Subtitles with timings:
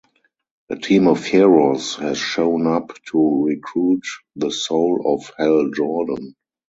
[0.71, 4.03] A team of heroes has shown up to recruit
[4.35, 6.33] the soul of Hal Jordan.